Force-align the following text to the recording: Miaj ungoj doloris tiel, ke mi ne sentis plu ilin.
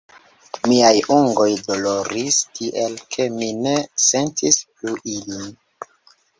Miaj 0.69 0.93
ungoj 1.15 1.49
doloris 1.67 2.39
tiel, 2.57 2.97
ke 3.17 3.29
mi 3.37 3.53
ne 3.67 3.77
sentis 4.09 4.61
plu 4.75 4.99
ilin. 5.21 5.57